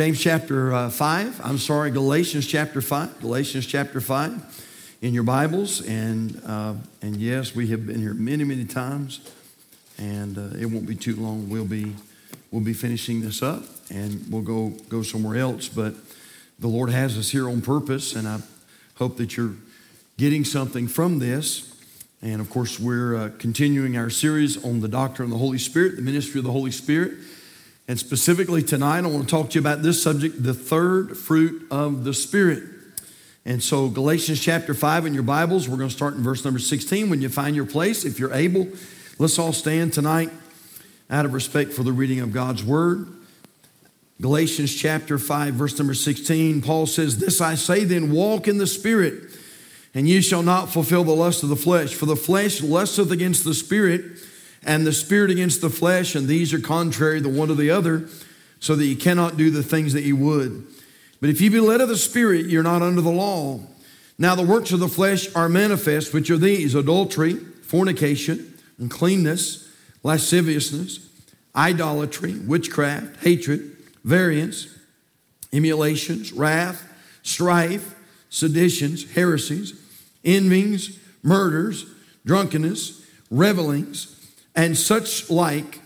[0.00, 5.82] James chapter uh, 5, I'm sorry, Galatians chapter 5, Galatians chapter 5 in your Bibles.
[5.82, 9.20] And, uh, and yes, we have been here many, many times,
[9.98, 11.50] and uh, it won't be too long.
[11.50, 11.94] We'll be,
[12.50, 15.68] we'll be finishing this up and we'll go, go somewhere else.
[15.68, 15.92] But
[16.58, 18.40] the Lord has us here on purpose, and I
[18.94, 19.56] hope that you're
[20.16, 21.78] getting something from this.
[22.22, 25.96] And of course, we're uh, continuing our series on the doctrine of the Holy Spirit,
[25.96, 27.18] the ministry of the Holy Spirit.
[27.90, 31.66] And specifically tonight, I want to talk to you about this subject the third fruit
[31.72, 32.62] of the Spirit.
[33.44, 36.60] And so, Galatians chapter 5 in your Bibles, we're going to start in verse number
[36.60, 37.10] 16.
[37.10, 38.68] When you find your place, if you're able,
[39.18, 40.30] let's all stand tonight
[41.10, 43.08] out of respect for the reading of God's Word.
[44.20, 48.68] Galatians chapter 5, verse number 16, Paul says, This I say then, walk in the
[48.68, 49.20] Spirit,
[49.94, 51.92] and ye shall not fulfill the lust of the flesh.
[51.92, 54.04] For the flesh lusteth against the Spirit
[54.62, 58.08] and the spirit against the flesh, and these are contrary the one to the other,
[58.58, 60.66] so that you cannot do the things that you would.
[61.20, 63.60] But if you be led of the Spirit, you're not under the law.
[64.18, 69.68] Now the works of the flesh are manifest, which are these adultery, fornication, uncleanness,
[70.02, 71.08] lasciviousness,
[71.56, 74.68] idolatry, witchcraft, hatred, variance,
[75.52, 76.86] emulations, wrath,
[77.22, 77.94] strife,
[78.28, 79.74] seditions, heresies,
[80.24, 81.86] envyings, murders,
[82.24, 84.19] drunkenness, revelings
[84.54, 85.80] and such like,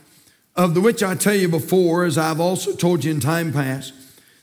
[0.57, 3.93] of the which I tell you before, as I've also told you in time past,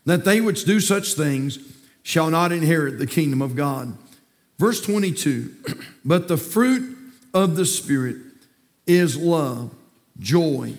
[0.05, 1.59] that they which do such things
[2.03, 3.97] shall not inherit the kingdom of God.
[4.57, 5.53] Verse 22
[6.05, 6.97] But the fruit
[7.33, 8.17] of the Spirit
[8.85, 9.73] is love,
[10.19, 10.73] joy,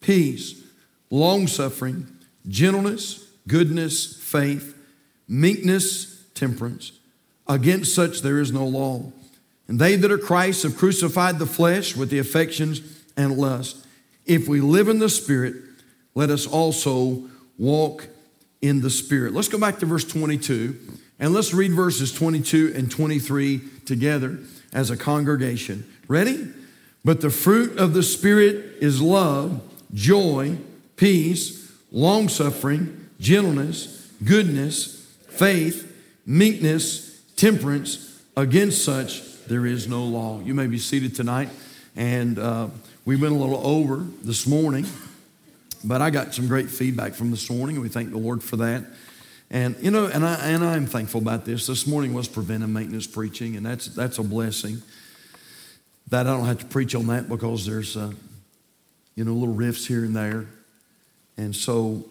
[0.00, 0.62] peace,
[1.10, 2.06] long suffering,
[2.48, 4.76] gentleness, goodness, faith,
[5.28, 6.92] meekness, temperance.
[7.46, 9.12] Against such there is no law.
[9.68, 12.80] And they that are Christ have crucified the flesh with the affections
[13.16, 13.86] and lust.
[14.26, 15.54] If we live in the Spirit,
[16.14, 17.24] let us also
[17.58, 18.08] walk
[18.60, 19.34] in the Spirit.
[19.34, 20.78] Let's go back to verse 22
[21.18, 24.38] and let's read verses 22 and 23 together
[24.72, 25.86] as a congregation.
[26.08, 26.48] Ready?
[27.04, 29.60] But the fruit of the Spirit is love,
[29.92, 30.56] joy,
[30.96, 35.90] peace, long suffering, gentleness, goodness, faith,
[36.26, 38.10] meekness, temperance.
[38.36, 40.40] Against such, there is no law.
[40.40, 41.50] You may be seated tonight,
[41.96, 42.68] and uh,
[43.04, 44.86] we went a little over this morning,
[45.84, 48.56] but I got some great feedback from this morning, and we thank the Lord for
[48.56, 48.84] that.
[49.50, 51.66] And you know, and I and I'm thankful about this.
[51.66, 54.82] This morning was preventive maintenance preaching, and that's that's a blessing.
[56.08, 58.12] That I don't have to preach on that because there's, uh,
[59.14, 60.46] you know, little riffs here and there,
[61.36, 62.04] and so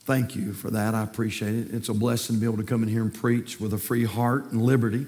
[0.00, 0.94] thank you for that.
[0.94, 1.74] I appreciate it.
[1.74, 4.04] It's a blessing to be able to come in here and preach with a free
[4.04, 5.06] heart and liberty.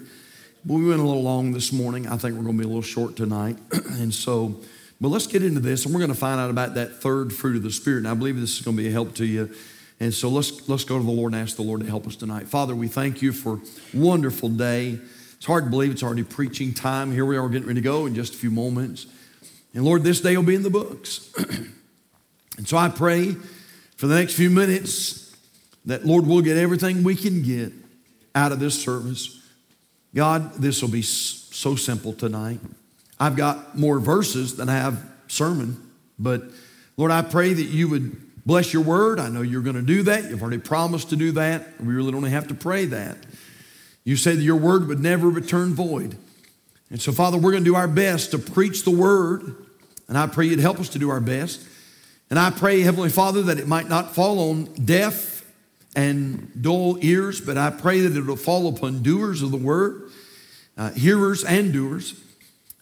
[0.65, 2.07] We went a little long this morning.
[2.07, 3.59] I think we're going to be a little short tonight.
[3.73, 4.55] and so,
[5.01, 7.57] but let's get into this and we're going to find out about that third fruit
[7.57, 7.99] of the Spirit.
[7.99, 9.53] And I believe this is going to be a help to you.
[9.99, 12.15] And so let's, let's go to the Lord and ask the Lord to help us
[12.15, 12.47] tonight.
[12.47, 13.61] Father, we thank you for
[13.93, 15.01] wonderful day.
[15.33, 17.11] It's hard to believe it's already preaching time.
[17.11, 19.07] Here we are getting ready to go in just a few moments.
[19.75, 21.29] And Lord, this day will be in the books.
[22.57, 23.33] and so I pray
[23.97, 25.37] for the next few minutes
[25.87, 27.73] that, Lord, we'll get everything we can get
[28.37, 29.42] out of this service.
[30.15, 32.61] God, this will be so simple tonight.
[33.19, 36.43] I've got more verses than I have sermon, but
[36.97, 39.19] Lord, I pray that you would bless your word.
[39.19, 40.29] I know you're going to do that.
[40.29, 41.81] You've already promised to do that.
[41.81, 43.17] We really don't have to pray that.
[44.05, 46.17] You said that your word would never return void.
[46.91, 49.57] And so, Father, we're going to do our best to preach the word,
[50.09, 51.67] and I pray you'd help us to do our best.
[52.29, 55.32] And I pray, Heavenly Father, that it might not fall on deaf
[55.95, 60.11] and dull ears, but I pray that it will fall upon doers of the word,
[60.77, 62.15] uh, hearers and doers.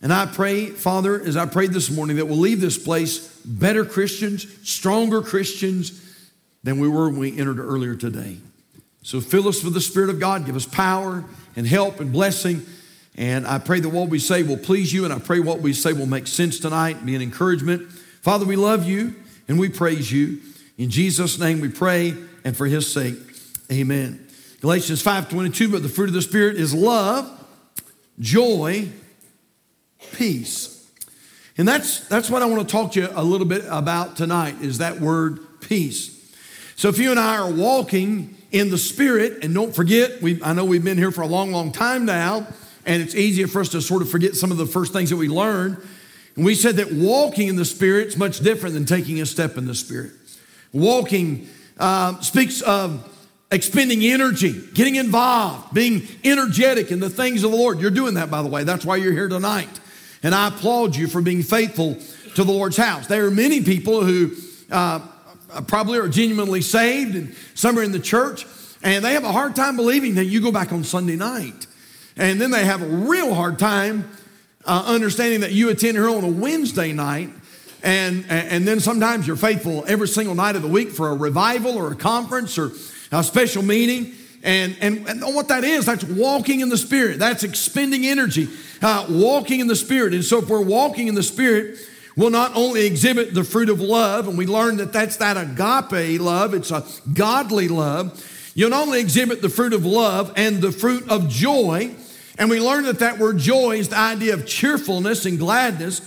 [0.03, 3.85] And I pray, Father, as I prayed this morning, that we'll leave this place better
[3.85, 6.01] Christians, stronger Christians
[6.63, 8.39] than we were when we entered earlier today.
[9.03, 11.25] So fill us with the Spirit of God, give us power
[11.57, 12.65] and help and blessing.
[13.17, 15.73] And I pray that what we say will please you, and I pray what we
[15.73, 17.91] say will make sense tonight, be an encouragement.
[18.23, 19.15] Father, we love you
[19.49, 20.41] and we praise you.
[20.79, 23.17] In Jesus' name we pray and for his sake.
[23.71, 24.27] Amen.
[24.61, 27.31] Galatians 5:22, but the fruit of the Spirit is love,
[28.19, 28.89] joy,
[30.13, 30.77] peace.
[31.57, 34.57] And that's, that's what I want to talk to you a little bit about tonight
[34.63, 36.17] is that word peace.
[36.77, 40.55] So if you and I are walking in the Spirit, and don't forget, we, I
[40.55, 42.47] know we've been here for a long, long time now,
[42.87, 45.17] and it's easier for us to sort of forget some of the first things that
[45.17, 45.77] we learned.
[46.37, 49.59] And we said that walking in the Spirit is much different than taking a step
[49.59, 50.13] in the Spirit.
[50.73, 51.49] Walking
[51.81, 53.07] uh, speaks of
[53.51, 57.81] expending energy, getting involved, being energetic in the things of the Lord.
[57.81, 58.63] You're doing that, by the way.
[58.63, 59.81] That's why you're here tonight.
[60.23, 61.97] And I applaud you for being faithful
[62.35, 63.07] to the Lord's house.
[63.07, 64.33] There are many people who
[64.71, 65.01] uh,
[65.67, 68.47] probably are genuinely saved and some are in the church,
[68.83, 71.67] and they have a hard time believing that you go back on Sunday night.
[72.17, 74.11] And then they have a real hard time
[74.65, 77.31] uh, understanding that you attend here on a Wednesday night.
[77.83, 81.77] And, and then sometimes you're faithful every single night of the week for a revival
[81.77, 82.73] or a conference or
[83.11, 84.15] a special meeting.
[84.43, 87.19] And, and, and what that is, that's walking in the Spirit.
[87.19, 88.49] That's expending energy,
[88.81, 90.15] uh, walking in the Spirit.
[90.15, 91.79] And so if we're walking in the Spirit,
[92.17, 96.21] we'll not only exhibit the fruit of love, and we learn that that's that agape
[96.21, 98.27] love, it's a godly love.
[98.55, 101.95] You'll not only exhibit the fruit of love and the fruit of joy,
[102.39, 106.01] and we learn that that word joy is the idea of cheerfulness and gladness.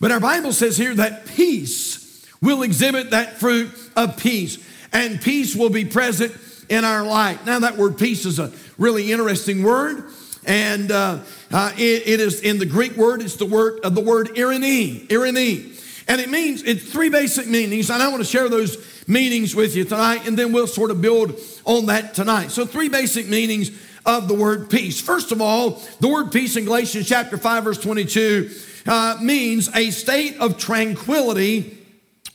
[0.00, 4.58] But our Bible says here that peace will exhibit that fruit of peace,
[4.92, 6.34] and peace will be present
[6.70, 7.44] in our life.
[7.44, 10.04] Now, that word peace is a really interesting word.
[10.46, 11.18] And uh,
[11.52, 14.38] uh, it, it is in the Greek word, it's the word of uh, the word
[14.38, 15.74] irene, irene.
[16.08, 19.76] And it means, it's three basic meanings, and I want to share those meanings with
[19.76, 22.50] you tonight, and then we'll sort of build on that tonight.
[22.50, 23.70] So, three basic meanings
[24.06, 24.98] of the word peace.
[24.98, 28.50] First of all, the word peace in Galatians chapter 5, verse 22
[28.86, 31.78] uh, means a state of tranquility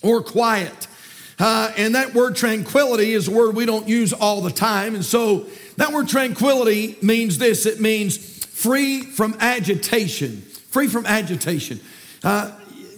[0.01, 0.87] or quiet.
[1.37, 4.95] Uh, and that word tranquility is a word we don't use all the time.
[4.95, 5.47] And so
[5.77, 10.41] that word tranquility means this it means free from agitation.
[10.41, 11.79] Free from agitation.
[12.23, 12.51] Uh,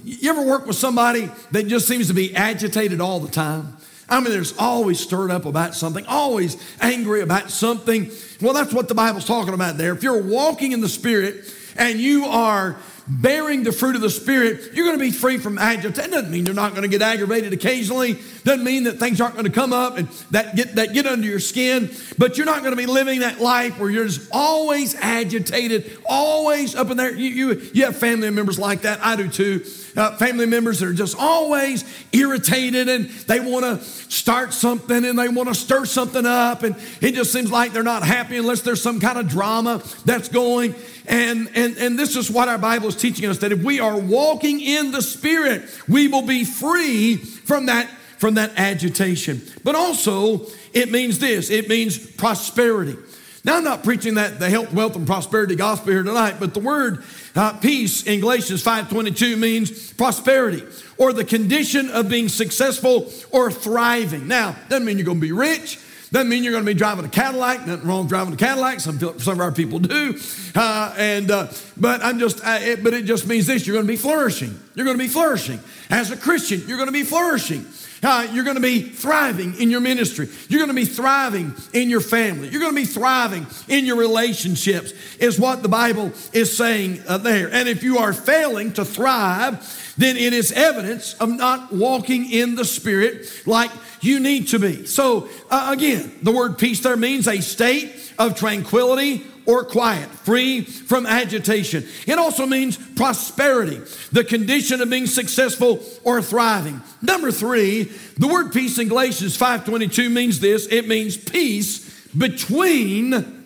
[0.03, 3.77] you ever work with somebody that just seems to be agitated all the time?
[4.09, 8.09] I mean, there's always stirred up about something, always angry about something.
[8.41, 9.93] Well, that's what the Bible's talking about there.
[9.93, 12.77] If you're walking in the Spirit and you are
[13.07, 15.93] bearing the fruit of the Spirit, you're going to be free from agitation.
[15.93, 18.19] That doesn't mean you're not going to get aggravated occasionally.
[18.47, 21.27] Doesn't mean that things aren't going to come up and that get, that get under
[21.27, 21.91] your skin.
[22.17, 26.73] But you're not going to be living that life where you're just always agitated, always
[26.73, 27.13] up in there.
[27.13, 29.05] You, you, you have family members like that.
[29.05, 29.65] I do too.
[29.97, 31.83] Uh, family members that are just always
[32.13, 36.63] irritated and they want to start something and they want to stir something up.
[36.63, 40.29] And it just seems like they're not happy unless there's some kind of drama that's
[40.29, 40.73] going.
[41.05, 43.97] And, and, and this is what our Bible is teaching us that if we are
[43.97, 49.41] walking in the Spirit, we will be free from that, from that agitation.
[49.63, 52.97] But also, it means this it means prosperity.
[53.43, 56.59] Now, I'm not preaching that the health, wealth, and prosperity gospel here tonight, but the
[56.59, 57.03] word
[57.33, 60.65] uh, peace in Galatians 5.22 means prosperity
[60.97, 64.27] or the condition of being successful or thriving.
[64.27, 65.79] Now, doesn't mean you're going to be rich.
[66.11, 67.67] Doesn't mean you're going to be driving a Cadillac.
[67.67, 68.79] Nothing wrong driving a Cadillac.
[68.79, 70.19] Some, some of our people do.
[70.55, 72.41] Uh, and uh, but I'm just.
[72.43, 74.57] It, but it just means this: you're going to be flourishing.
[74.73, 75.59] You're going to be flourishing
[75.89, 76.63] as a Christian.
[76.65, 77.65] You're going to be flourishing.
[78.03, 80.29] Uh, you're going to be thriving in your ministry.
[80.49, 82.49] You're going to be thriving in your family.
[82.49, 87.17] You're going to be thriving in your relationships, is what the Bible is saying uh,
[87.17, 87.51] there.
[87.51, 92.55] And if you are failing to thrive, then it is evidence of not walking in
[92.55, 93.71] the Spirit like
[94.01, 94.85] you need to be.
[94.85, 100.61] So, uh, again, the word peace there means a state of tranquility or quiet, free
[100.61, 101.85] from agitation.
[102.05, 106.81] It also means prosperity, the condition of being successful or thriving.
[107.01, 107.83] Number three,
[108.17, 110.67] the word peace in Galatians 5.22 means this.
[110.67, 113.45] It means peace between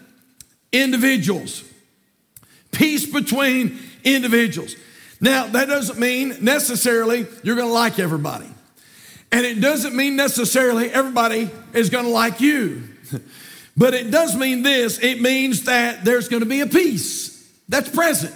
[0.72, 1.64] individuals.
[2.72, 4.76] Peace between individuals.
[5.20, 8.48] Now, that doesn't mean necessarily you're going to like everybody.
[9.32, 12.90] And it doesn't mean necessarily everybody is going to like you.
[13.78, 17.90] But it does mean this it means that there's going to be a peace that's
[17.90, 18.36] present.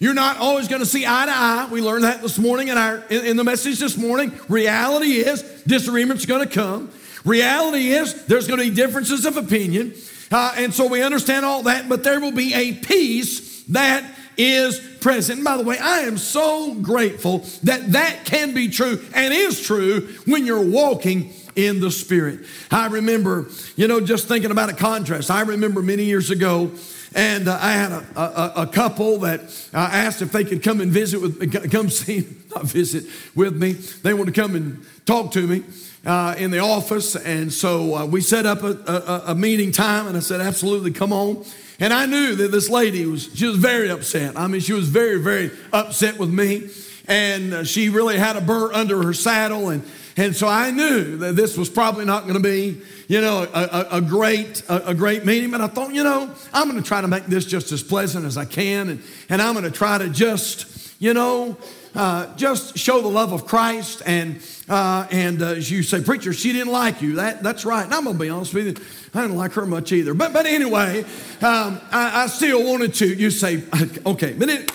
[0.00, 1.68] You're not always going to see eye to eye.
[1.72, 4.32] We learned that this morning in, our, in, in the message this morning.
[4.48, 6.90] Reality is disagreement's going to come.
[7.24, 9.94] Reality is there's going to be differences of opinion.
[10.30, 14.04] Uh, and so we understand all that, but there will be a peace that
[14.36, 15.38] is present.
[15.38, 19.60] And by the way, I am so grateful that that can be true and is
[19.60, 22.40] true when you're walking in the Spirit.
[22.70, 25.28] I remember, you know, just thinking about a contrast.
[25.28, 26.70] I remember many years ago,
[27.16, 29.40] and uh, I had a, a, a couple that
[29.74, 33.72] uh, asked if they could come and visit with, come see, not visit with me.
[33.72, 35.64] They wanted to come and talk to me.
[36.06, 40.06] Uh, in the office, and so uh, we set up a, a, a meeting time,
[40.06, 41.44] and I said, "Absolutely, come on."
[41.80, 44.36] And I knew that this lady was, she was very upset.
[44.38, 46.70] I mean, she was very, very upset with me.
[47.06, 49.70] And uh, she really had a burr under her saddle.
[49.70, 49.82] And
[50.18, 53.62] and so I knew that this was probably not going to be, you know, a,
[53.62, 55.52] a, a great, a, a, great meeting.
[55.52, 58.26] But I thought, you know, I'm going to try to make this just as pleasant
[58.26, 58.88] as I can.
[58.88, 61.56] And, and I'm going to try to just, you know,
[61.94, 64.02] uh, just show the love of Christ.
[64.06, 67.14] And, uh, and uh, as you say, preacher, she didn't like you.
[67.14, 67.84] That, that's right.
[67.84, 68.84] And I'm going to be honest with you.
[69.14, 70.14] I didn't like her much either.
[70.14, 71.04] But, but anyway,
[71.42, 73.06] um, I, I, still wanted to.
[73.06, 73.62] You say,
[74.06, 74.72] okay, but it,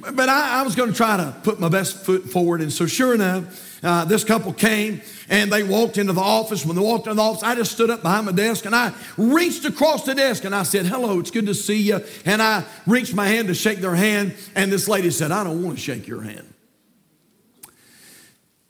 [0.00, 2.60] but I, I was going to try to put my best foot forward.
[2.60, 6.64] And so, sure enough, uh, this couple came and they walked into the office.
[6.64, 8.92] When they walked into the office, I just stood up behind my desk and I
[9.16, 12.02] reached across the desk and I said, Hello, it's good to see you.
[12.24, 14.34] And I reached my hand to shake their hand.
[14.54, 16.52] And this lady said, I don't want to shake your hand.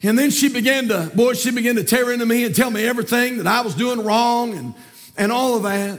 [0.03, 2.85] And then she began to, boy, she began to tear into me and tell me
[2.85, 4.75] everything that I was doing wrong and,
[5.17, 5.99] and all of that.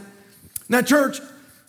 [0.70, 1.20] Now, church,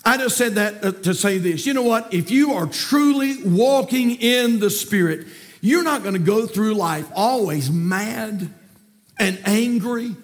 [0.08, 1.66] I just said that uh, to say this.
[1.66, 2.14] You know what?
[2.14, 5.26] If you are truly walking in the Spirit,
[5.60, 8.48] you're not going to go through life always mad
[9.18, 10.16] and angry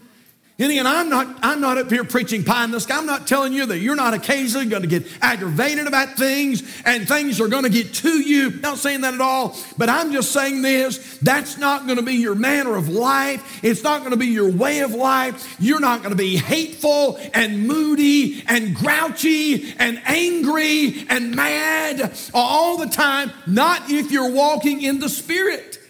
[0.56, 2.96] and I'm not, I'm not up here preaching pie in the sky.
[2.96, 7.08] I'm not telling you that you're not occasionally going to get aggravated about things and
[7.08, 8.50] things are going to get to you.
[8.60, 11.18] Not saying that at all, but I'm just saying this.
[11.18, 13.64] That's not going to be your manner of life.
[13.64, 15.56] It's not going to be your way of life.
[15.58, 22.78] You're not going to be hateful and moody and grouchy and angry and mad all
[22.78, 23.32] the time.
[23.46, 25.83] Not if you're walking in the Spirit.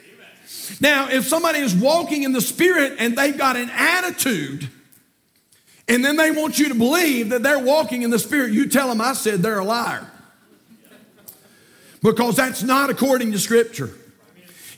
[0.80, 4.68] Now, if somebody is walking in the Spirit and they've got an attitude,
[5.88, 8.88] and then they want you to believe that they're walking in the Spirit, you tell
[8.88, 10.10] them I said they're a liar.
[12.02, 13.90] Because that's not according to Scripture.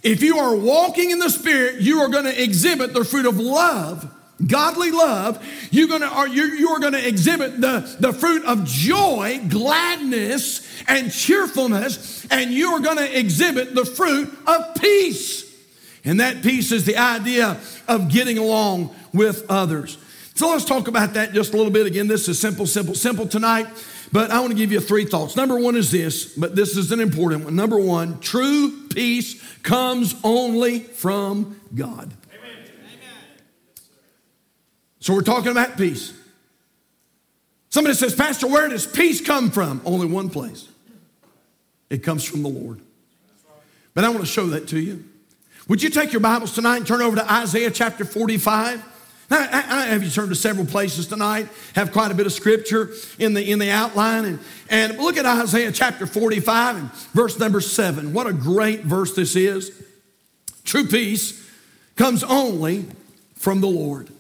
[0.03, 3.39] If you are walking in the Spirit, you are going to exhibit the fruit of
[3.39, 4.09] love,
[4.47, 5.45] godly love.
[5.71, 11.11] You're going to, you are going to exhibit the, the fruit of joy, gladness, and
[11.11, 15.46] cheerfulness, and you are going to exhibit the fruit of peace.
[16.07, 17.59] And that peace is the idea
[17.89, 19.99] of getting along with others.
[20.37, 21.85] So let's talk about that just a little bit.
[21.87, 23.67] Again, this is simple, simple, simple tonight,
[24.13, 25.35] but I want to give you three thoughts.
[25.35, 27.57] Number one is this, but this is an important one.
[27.57, 32.13] Number one, true peace comes only from God.
[32.33, 32.71] Amen.
[35.01, 36.13] So we're talking about peace.
[37.71, 39.83] Somebody says, Pastor, where does peace come from?
[39.85, 40.69] Only one place.
[41.91, 42.81] It comes from the Lord.
[43.93, 45.05] But I want to show that to you.
[45.69, 48.95] Would you take your Bibles tonight and turn over to Isaiah chapter 45?
[49.29, 52.91] Now, I, have you turned to several places tonight, have quite a bit of scripture
[53.19, 54.25] in the, in the outline.
[54.25, 54.39] And,
[54.71, 58.13] and look at Isaiah chapter 45 and verse number 7.
[58.13, 59.73] What a great verse this is.
[60.63, 61.45] True peace
[61.97, 62.85] comes only
[63.35, 64.11] from the Lord.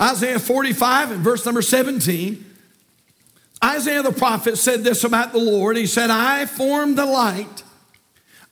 [0.00, 2.44] Isaiah 45 and verse number 17.
[3.64, 5.76] Isaiah the prophet said this about the Lord.
[5.76, 7.64] He said, I form the light,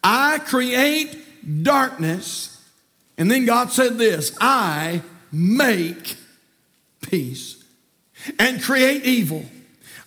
[0.02, 1.25] I create
[1.62, 2.65] darkness.
[3.19, 6.17] And then God said this I make
[7.00, 7.65] peace
[8.38, 9.45] and create evil.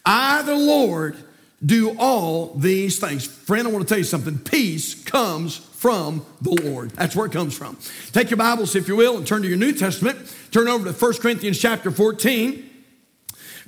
[0.06, 1.16] I, the Lord,
[1.66, 3.26] do all these things.
[3.26, 4.38] Friend, I want to tell you something.
[4.40, 6.92] Peace comes from the Lord.
[6.92, 7.78] That's where it comes from.
[8.12, 10.18] Take your Bibles, if you will, and turn to your New Testament.
[10.52, 12.70] Turn over to 1 Corinthians chapter 14.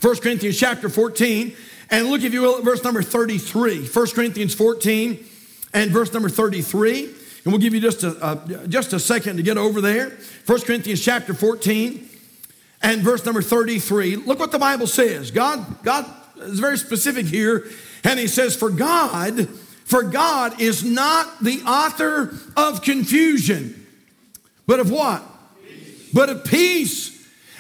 [0.02, 1.56] 1 Corinthians chapter 14.
[1.90, 3.88] And look, if you will, at verse number 33.
[3.88, 5.24] 1 Corinthians 14
[5.74, 7.14] and verse number 33.
[7.44, 10.12] And we'll give you just a, just a second to get over there.
[10.46, 12.08] 1 Corinthians chapter 14
[12.84, 14.18] and verse number 33.
[14.18, 15.32] Look what the Bible says.
[15.32, 16.06] God, God
[16.38, 17.66] is very specific here.
[18.04, 19.48] And he says, For God,
[19.86, 23.88] for God is not the author of confusion,
[24.68, 25.24] but of what?
[25.64, 26.10] Peace.
[26.14, 27.12] But of peace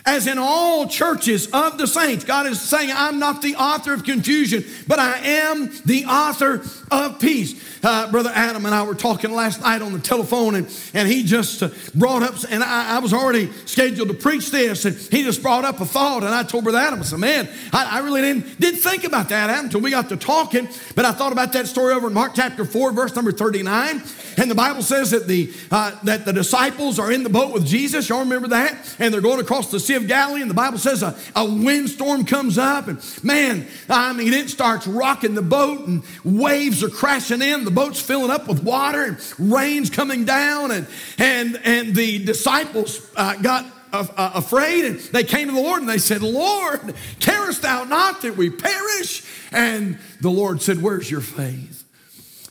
[0.05, 2.23] as in all churches of the saints.
[2.23, 7.19] God is saying, I'm not the author of confusion, but I am the author of
[7.19, 7.70] peace.
[7.83, 11.23] Uh, Brother Adam and I were talking last night on the telephone, and, and he
[11.23, 15.23] just uh, brought up, and I, I, was already scheduled to preach this, and he
[15.23, 17.99] just brought up a thought, and I told Brother Adam, I said, Man, I, I
[17.99, 21.31] really didn't, didn't think about that, Adam, until we got to talking, but I thought
[21.31, 24.03] about that story over in Mark chapter 4, verse number 39,
[24.37, 27.65] and the Bible says that the, uh, that the disciples are in the boat with
[27.65, 28.07] Jesus.
[28.07, 28.95] Y'all remember that?
[28.99, 32.25] And they're going across the Sea of Galilee, and the Bible says a, a windstorm
[32.25, 37.41] comes up, and man, I mean, it starts rocking the boat, and waves are crashing
[37.41, 37.65] in.
[37.65, 40.87] The boat's filling up with water, and rain's coming down, and
[41.17, 45.89] and and the disciples uh, got uh, afraid and they came to the Lord and
[45.89, 49.23] they said, Lord, carest thou not that we perish?
[49.51, 51.83] And the Lord said, Where's your faith?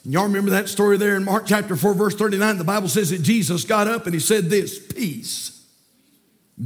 [0.03, 2.57] Y'all remember that story there in Mark chapter 4, verse 39?
[2.57, 5.65] The Bible says that Jesus got up and he said this Peace,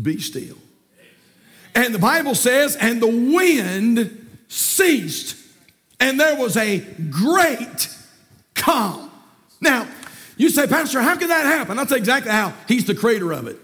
[0.01, 0.57] be still.
[1.73, 5.35] And the Bible says, and the wind ceased,
[5.99, 7.89] and there was a great
[8.55, 9.11] calm.
[9.61, 9.87] Now,
[10.37, 11.77] you say, Pastor, how can that happen?
[11.77, 12.53] You exactly how.
[12.67, 13.57] He's the creator of it.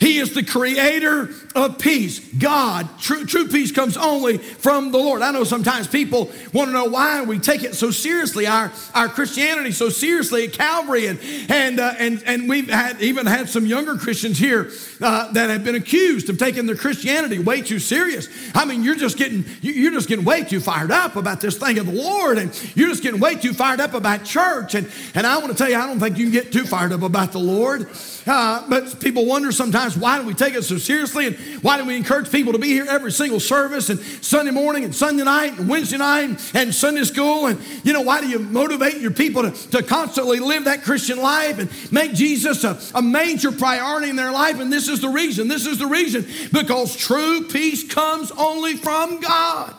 [0.00, 2.20] He is the creator of peace.
[2.38, 5.20] God, true, true peace comes only from the Lord.
[5.20, 9.08] I know sometimes people want to know why we take it so seriously, our, our
[9.08, 11.06] Christianity so seriously at Calvary.
[11.06, 14.70] And, and, uh, and, and we've had, even had some younger Christians here
[15.02, 18.26] uh, that have been accused of taking their Christianity way too serious.
[18.54, 21.78] I mean, you're just getting, you're just getting way too fired up about this thing
[21.78, 22.38] of the Lord.
[22.38, 24.74] And you're just getting way too fired up about church.
[24.74, 26.92] And, and I want to tell you, I don't think you can get too fired
[26.92, 27.90] up about the Lord.
[28.32, 31.26] Uh, but people wonder sometimes why do we take it so seriously?
[31.26, 34.84] And why do we encourage people to be here every single service and Sunday morning
[34.84, 37.46] and Sunday night and Wednesday night and Sunday school?
[37.46, 41.20] And you know why do you motivate your people to, to constantly live that Christian
[41.20, 44.60] life and make Jesus a, a major priority in their life?
[44.60, 46.24] And this is the reason this is the reason.
[46.52, 49.74] Because true peace comes only from God.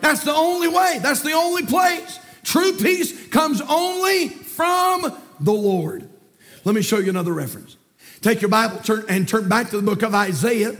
[0.00, 0.98] That's the only way.
[1.02, 2.20] That's the only place.
[2.42, 6.08] True peace comes only from the Lord
[6.66, 7.76] let me show you another reference.
[8.22, 10.76] Take your Bible turn, and turn back to the book of Isaiah,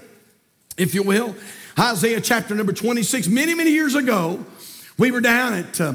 [0.77, 1.37] if you will.
[1.79, 3.29] Isaiah chapter number 26.
[3.29, 4.45] Many, many years ago,
[4.99, 5.93] we were down at, uh,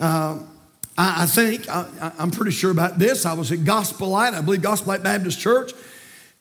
[0.00, 0.38] uh,
[0.96, 3.26] I, I, think, I, am pretty sure about this.
[3.26, 5.72] I was at Gospel Light, I believe Gospel Light Baptist Church.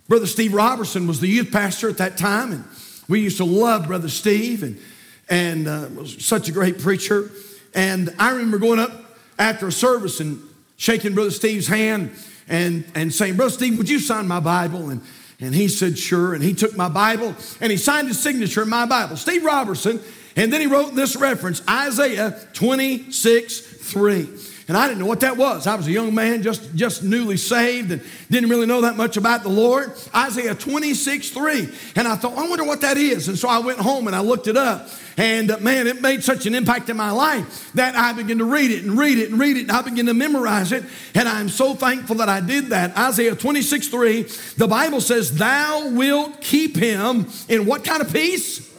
[0.07, 2.63] Brother Steve Robertson was the youth pastor at that time, and
[3.09, 4.79] we used to love Brother Steve, and,
[5.27, 7.31] and uh, was such a great preacher.
[7.75, 8.93] And I remember going up
[9.37, 10.41] after a service and
[10.77, 12.11] shaking Brother Steve's hand
[12.53, 14.91] and, and saying, Brother Steve, would you sign my Bible?
[14.91, 15.01] And,
[15.39, 16.35] and he said, sure.
[16.35, 19.99] And he took my Bible and he signed his signature in my Bible, Steve Robertson.
[20.35, 24.29] And then he wrote this reference, Isaiah 26, 3.
[24.67, 25.67] And I didn't know what that was.
[25.67, 29.17] I was a young man, just, just newly saved, and didn't really know that much
[29.17, 29.91] about the Lord.
[30.15, 31.69] Isaiah 26, 3.
[31.97, 33.27] And I thought, I wonder what that is.
[33.27, 34.87] And so I went home and I looked it up.
[35.17, 38.45] And uh, man, it made such an impact in my life that I began to
[38.45, 39.63] read it and read it and read it.
[39.63, 40.85] And I began to memorize it.
[41.13, 42.97] And I'm so thankful that I did that.
[42.97, 44.21] Isaiah 26, 3,
[44.57, 48.71] the Bible says, Thou wilt keep him in what kind of peace?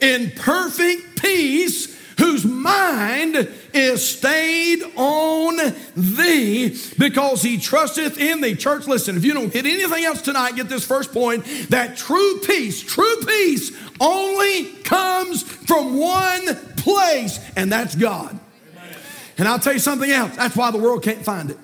[0.00, 8.54] In perfect peace whose mind is stayed on thee because he trusteth in thee.
[8.54, 12.40] Church, listen, if you don't get anything else tonight, get this first point that true
[12.40, 18.38] peace, true peace only comes from one place, and that's God.
[19.38, 21.58] And I'll tell you something else that's why the world can't find it.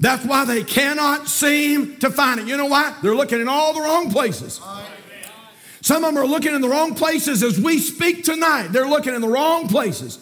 [0.00, 2.46] That's why they cannot seem to find it.
[2.46, 2.96] You know why?
[3.02, 4.60] They're looking in all the wrong places.
[5.80, 8.68] Some of them are looking in the wrong places as we speak tonight.
[8.68, 10.18] They're looking in the wrong places.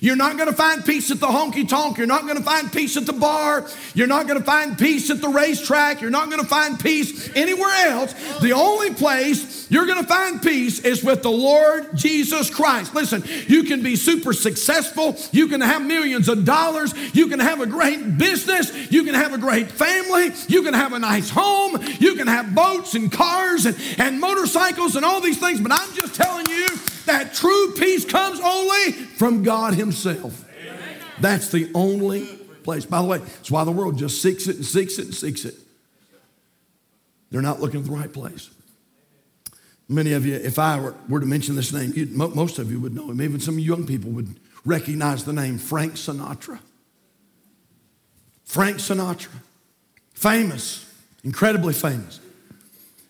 [0.00, 1.98] You're not going to find peace at the honky tonk.
[1.98, 3.66] You're not going to find peace at the bar.
[3.94, 6.00] You're not going to find peace at the racetrack.
[6.00, 8.14] You're not going to find peace anywhere else.
[8.40, 12.94] The only place you're going to find peace is with the Lord Jesus Christ.
[12.94, 15.16] Listen, you can be super successful.
[15.32, 16.94] You can have millions of dollars.
[17.14, 18.90] You can have a great business.
[18.90, 20.32] You can have a great family.
[20.48, 21.82] You can have a nice home.
[21.98, 25.60] You can have boats and cars and, and motorcycles and all these things.
[25.60, 26.68] But I'm just telling you
[27.08, 30.44] that true peace comes only from God Himself.
[31.20, 32.26] That's the only
[32.62, 32.86] place.
[32.86, 35.44] By the way, that's why the world just seeks it and seeks it and seeks
[35.44, 35.54] it.
[37.30, 38.50] They're not looking at the right place.
[39.88, 42.94] Many of you, if I were, were to mention this name, most of you would
[42.94, 43.22] know him.
[43.22, 46.58] Even some young people would recognize the name Frank Sinatra.
[48.44, 49.30] Frank Sinatra.
[50.12, 50.90] Famous,
[51.24, 52.20] incredibly famous.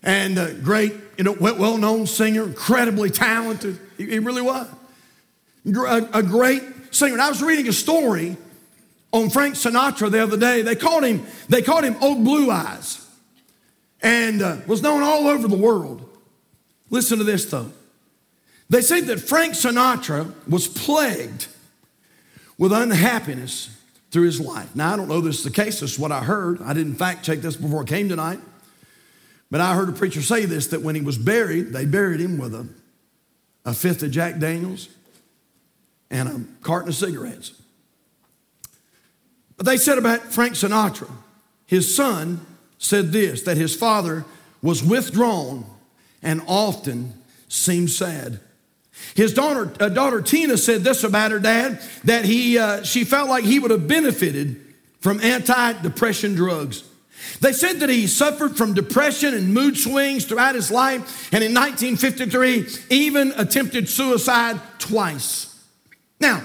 [0.02, 3.80] And a great, you know, well known singer, incredibly talented.
[3.98, 4.68] He really was.
[5.66, 7.12] A great singer.
[7.12, 8.36] And I was reading a story
[9.12, 10.62] on Frank Sinatra the other day.
[10.62, 13.04] They called him, they called him Old Blue Eyes
[14.00, 16.08] and uh, was known all over the world.
[16.90, 17.70] Listen to this though.
[18.70, 21.46] They say that Frank Sinatra was plagued
[22.58, 23.70] with unhappiness
[24.10, 24.74] through his life.
[24.74, 25.80] Now, I don't know this is the case.
[25.80, 26.60] This is what I heard.
[26.62, 28.40] I didn't fact check this before I came tonight.
[29.50, 32.36] But I heard a preacher say this that when he was buried, they buried him
[32.36, 32.66] with a,
[33.68, 34.88] a fifth of Jack Daniels
[36.10, 37.52] and a carton of cigarettes.
[39.58, 41.10] But they said about Frank Sinatra,
[41.66, 42.40] his son
[42.78, 44.24] said this that his father
[44.62, 45.66] was withdrawn
[46.22, 47.12] and often
[47.48, 48.40] seemed sad.
[49.14, 53.28] His daughter, uh, daughter Tina said this about her dad that he, uh, she felt
[53.28, 54.64] like he would have benefited
[55.00, 56.84] from anti-depression drugs.
[57.40, 61.54] They said that he suffered from depression and mood swings throughout his life, and in
[61.54, 65.54] 1953, even attempted suicide twice.
[66.20, 66.42] Now,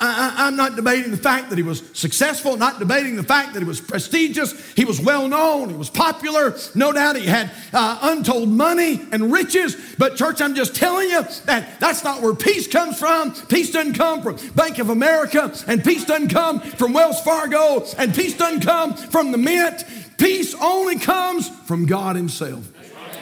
[0.00, 3.60] I, am not debating the fact that he was successful, not debating the fact that
[3.60, 6.56] he was prestigious, he was well known, he was popular.
[6.74, 9.76] No doubt he had uh, untold money and riches.
[9.98, 13.32] But, church, I'm just telling you that that's not where peace comes from.
[13.46, 18.14] Peace doesn't come from Bank of America, and peace doesn't come from Wells Fargo, and
[18.14, 19.84] peace doesn't come from the Mint.
[20.18, 22.72] Peace only comes from God Himself.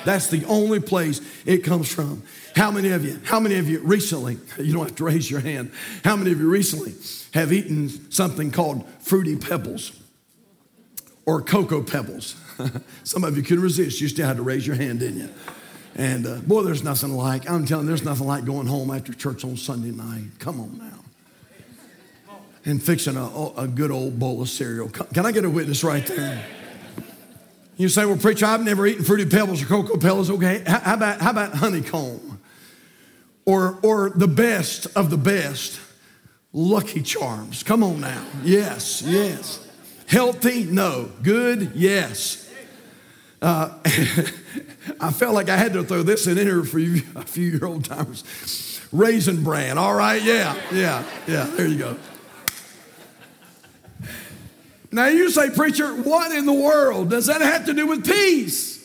[0.04, 2.22] That's the only place it comes from.
[2.54, 5.40] How many of you, how many of you recently, you don't have to raise your
[5.40, 5.72] hand,
[6.04, 6.94] how many of you recently
[7.35, 9.92] have eaten something called fruity pebbles
[11.26, 12.37] or cocoa pebbles?
[13.04, 14.00] Some of you couldn't resist.
[14.00, 15.28] You still had to raise your hand, didn't you?
[15.96, 19.12] And uh, boy, there's nothing like, I'm telling you, there's nothing like going home after
[19.12, 20.38] church on Sunday night.
[20.38, 22.35] Come on now.
[22.64, 24.88] And fixing a, a good old bowl of cereal.
[24.88, 26.44] Can I get a witness right there?
[27.77, 30.31] You say, well, preacher, I've never eaten fruity pebbles or cocoa pebbles.
[30.31, 32.41] Okay, how about, how about honeycomb?
[33.45, 35.79] Or, or the best of the best,
[36.53, 37.62] Lucky Charms.
[37.62, 38.25] Come on now.
[38.43, 39.67] Yes, yes.
[40.07, 40.65] Healthy?
[40.65, 41.11] No.
[41.23, 41.73] Good?
[41.75, 42.51] Yes.
[43.43, 43.77] Uh,
[45.01, 47.67] I felt like I had to throw this in here for you, a few year
[47.67, 48.81] old timers.
[48.91, 49.79] Raisin bran.
[49.79, 50.23] All right.
[50.23, 51.45] Yeah, yeah, yeah.
[51.45, 51.97] There you go.
[54.92, 58.77] Now you say, preacher, what in the world does that have to do with peace?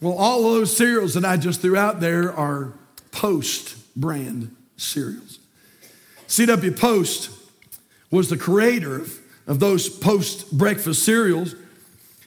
[0.00, 2.72] Well, all of those cereals that I just threw out there are
[3.12, 5.38] post brand cereals.
[6.26, 6.72] C.W.
[6.72, 7.30] Post
[8.10, 11.54] was the creator of, of those post breakfast cereals.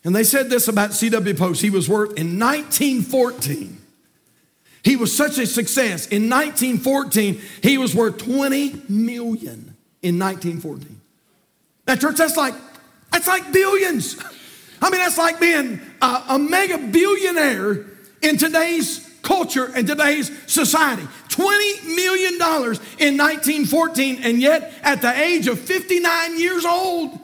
[0.04, 1.36] And they said this about C.W.
[1.36, 1.62] Post.
[1.62, 3.78] He was worth in 1914.
[4.84, 6.08] He was such a success.
[6.08, 11.02] In 1914, he was worth 20 million in 1914.
[11.86, 12.54] Now, church, that's like
[13.12, 14.18] that's like billions.
[14.82, 17.86] I mean, that's like being a, a mega billionaire
[18.22, 21.04] in today's culture and today's society.
[21.30, 27.20] $20 million in 1914, and yet at the age of 59 years old,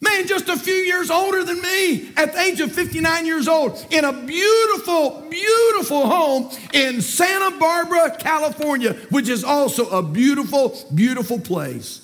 [0.00, 3.84] man, just a few years older than me, at the age of 59 years old,
[3.90, 11.38] in a beautiful, beautiful home in Santa Barbara, California, which is also a beautiful, beautiful
[11.38, 12.02] place.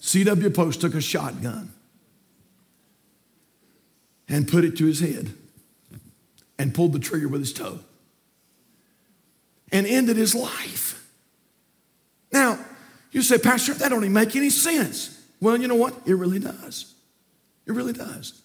[0.00, 0.50] C.W.
[0.50, 1.72] Post took a shotgun
[4.30, 5.34] and put it to his head
[6.58, 7.80] and pulled the trigger with his toe
[9.72, 11.06] and ended his life.
[12.32, 12.58] Now,
[13.12, 15.20] you say, Pastor, that don't even make any sense.
[15.40, 15.94] Well, you know what?
[16.06, 16.94] It really does.
[17.66, 18.40] It really does.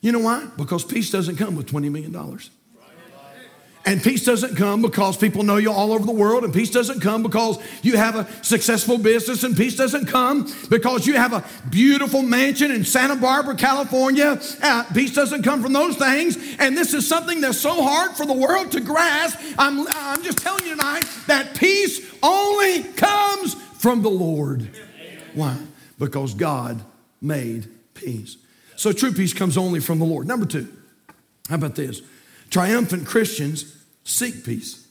[0.00, 0.48] You know why?
[0.56, 2.12] Because peace doesn't come with $20 million.
[3.86, 6.42] And peace doesn't come because people know you all over the world.
[6.42, 9.44] And peace doesn't come because you have a successful business.
[9.44, 14.40] And peace doesn't come because you have a beautiful mansion in Santa Barbara, California.
[14.60, 16.36] Uh, peace doesn't come from those things.
[16.58, 19.38] And this is something that's so hard for the world to grasp.
[19.56, 24.68] I'm, I'm just telling you tonight that peace only comes from the Lord.
[25.34, 25.56] Why?
[25.96, 26.84] Because God
[27.20, 28.36] made peace.
[28.74, 30.26] So true peace comes only from the Lord.
[30.26, 30.66] Number two,
[31.48, 32.02] how about this?
[32.50, 33.75] Triumphant Christians
[34.06, 34.86] seek peace.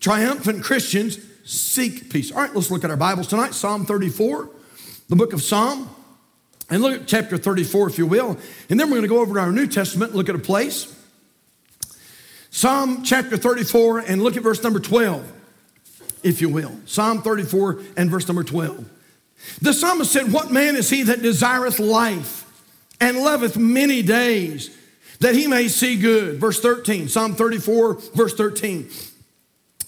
[0.00, 2.32] Triumphant Christians seek peace.
[2.32, 3.54] All right, let's look at our Bibles tonight.
[3.54, 4.48] Psalm 34,
[5.08, 5.90] the book of Psalm.
[6.70, 8.38] And look at chapter 34, if you will.
[8.70, 10.98] And then we're going to go over to our New Testament look at a place.
[12.50, 15.30] Psalm chapter 34, and look at verse number 12,
[16.22, 16.74] if you will.
[16.86, 18.88] Psalm 34 and verse number 12.
[19.60, 22.46] The psalmist said, What man is he that desireth life
[23.00, 24.74] and loveth many days?
[25.20, 26.40] That he may see good.
[26.40, 28.88] Verse 13, Psalm 34, verse 13.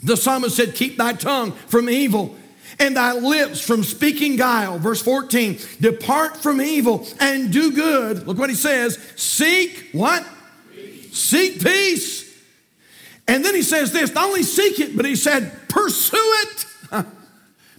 [0.02, 2.36] The psalmist said, Keep thy tongue from evil
[2.78, 4.78] and thy lips from speaking guile.
[4.78, 8.26] Verse 14, depart from evil and do good.
[8.26, 10.26] Look what he says seek what?
[10.72, 11.16] Peace.
[11.16, 12.24] Seek peace.
[13.26, 16.66] And then he says this not only seek it, but he said, pursue it.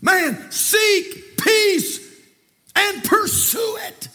[0.02, 2.00] Man, seek peace
[2.76, 4.10] and pursue it.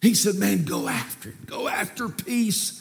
[0.00, 1.46] He said, Man, go after it.
[1.46, 2.74] Go after peace.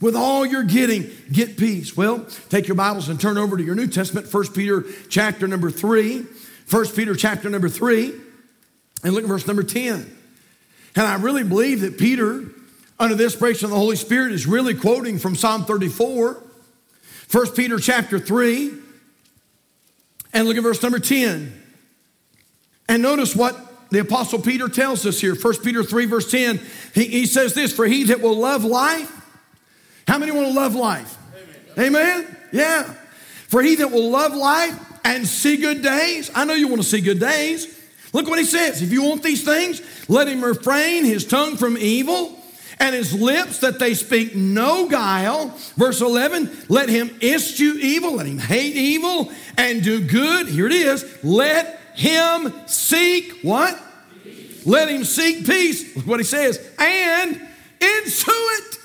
[0.00, 1.96] With all you're getting, get peace.
[1.96, 5.70] Well, take your Bibles and turn over to your New Testament, 1 Peter chapter number
[5.70, 6.26] 3.
[6.72, 8.14] 1 Peter chapter number 3,
[9.04, 10.16] and look at verse number 10.
[10.96, 12.44] And I really believe that Peter,
[12.98, 16.42] under the inspiration of the Holy Spirit, is really quoting from Psalm 34.
[17.30, 18.72] 1 Peter chapter 3,
[20.32, 21.62] and look at verse number 10.
[22.88, 23.54] And notice what
[23.92, 26.60] the Apostle Peter tells us here, 1 Peter 3, verse 10.
[26.94, 29.10] He, he says this For he that will love life,
[30.08, 31.16] how many want to love life?
[31.76, 31.94] Amen.
[31.94, 32.36] Amen?
[32.52, 32.94] Yeah.
[33.48, 36.88] For he that will love life and see good days, I know you want to
[36.88, 37.80] see good days.
[38.14, 38.80] Look what he says.
[38.80, 42.38] If you want these things, let him refrain his tongue from evil
[42.78, 45.48] and his lips that they speak no guile.
[45.76, 50.48] Verse 11, let him eschew evil, let him hate evil and do good.
[50.48, 51.22] Here it is.
[51.22, 53.80] Let him seek what?
[54.22, 54.66] Peace.
[54.66, 55.96] Let him seek peace.
[56.04, 56.58] What he says.
[56.78, 57.40] And
[57.80, 58.78] ensue it.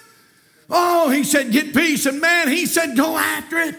[0.69, 2.05] Oh, he said, get peace.
[2.05, 3.75] And man, he said, go after it.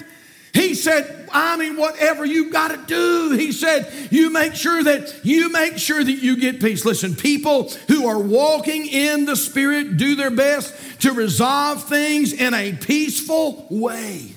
[0.54, 3.36] He said, I mean, whatever you got to do.
[3.36, 6.84] He said, you make sure that you make sure that you get peace.
[6.84, 12.54] Listen, people who are walking in the Spirit do their best to resolve things in
[12.54, 14.32] a peaceful way.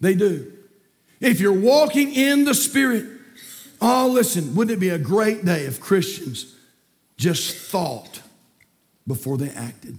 [0.00, 0.52] They do.
[1.20, 3.06] If you're walking in the Spirit,
[3.80, 6.54] oh, listen, wouldn't it be a great day if Christians
[7.16, 8.22] just thought
[9.06, 9.98] before they acted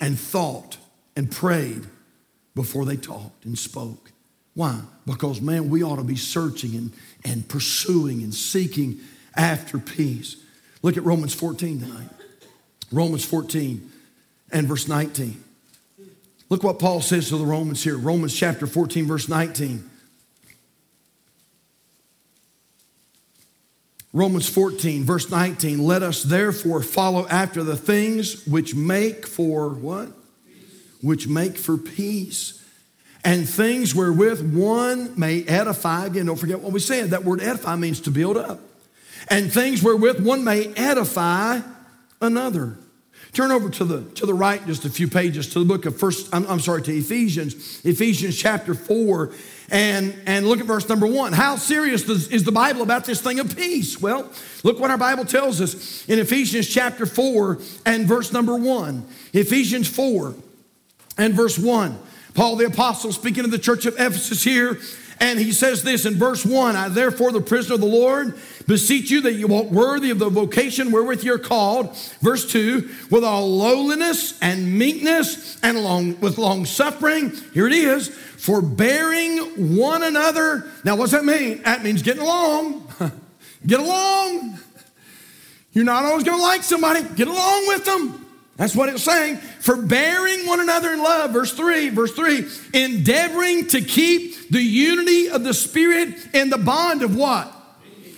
[0.00, 0.78] and thought
[1.16, 1.82] and prayed
[2.54, 4.12] before they talked and spoke?
[4.54, 4.80] Why?
[5.06, 6.92] Because, man, we ought to be searching and,
[7.24, 9.00] and pursuing and seeking
[9.36, 10.36] after peace.
[10.82, 12.08] Look at Romans 14 tonight.
[12.92, 13.90] Romans 14
[14.52, 15.42] and verse 19.
[16.48, 17.96] Look what Paul says to the Romans here.
[17.96, 19.90] Romans chapter 14, verse 19.
[24.14, 25.84] Romans 14, verse 19.
[25.84, 30.08] Let us therefore follow after the things which make for what?
[31.02, 32.64] Which make for peace.
[33.24, 36.06] And things wherewith one may edify.
[36.06, 37.10] Again, don't forget what we said.
[37.10, 38.60] That word edify means to build up.
[39.26, 41.60] And things wherewith one may edify
[42.20, 42.76] another.
[43.34, 45.98] Turn over to the, to the right just a few pages to the book of
[45.98, 49.32] first, I'm, I'm sorry, to Ephesians, Ephesians chapter 4,
[49.70, 51.32] and, and look at verse number one.
[51.32, 54.00] How serious does, is the Bible about this thing of peace?
[54.00, 54.30] Well,
[54.62, 59.04] look what our Bible tells us in Ephesians chapter 4 and verse number 1.
[59.32, 60.32] Ephesians 4
[61.18, 61.98] and verse 1.
[62.34, 64.78] Paul the Apostle speaking to the church of Ephesus here
[65.24, 68.34] and he says this in verse 1 I, therefore, the prisoner of the Lord,
[68.66, 71.96] beseech you that you walk worthy of the vocation wherewith you're called.
[72.20, 77.32] Verse 2 with all lowliness and meekness and long, with long suffering.
[77.54, 79.38] Here it is forbearing
[79.78, 80.70] one another.
[80.84, 81.62] Now, what's that mean?
[81.62, 82.86] That means getting along.
[83.66, 84.58] Get along.
[85.72, 88.23] You're not always going to like somebody, get along with them.
[88.56, 89.36] That's what it's saying.
[89.36, 91.32] Forbearing one another in love.
[91.32, 92.46] Verse 3, verse 3.
[92.72, 97.52] Endeavoring to keep the unity of the Spirit in the bond of what?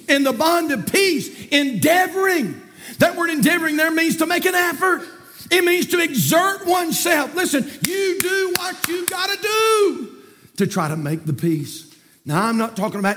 [0.09, 1.49] In the bond of peace.
[1.49, 2.61] Endeavoring.
[2.99, 5.03] That word endeavoring there means to make an effort.
[5.51, 7.35] It means to exert oneself.
[7.35, 10.17] Listen, you do what you got to do
[10.59, 11.95] to try to make the peace.
[12.25, 13.17] Now, I'm not talking about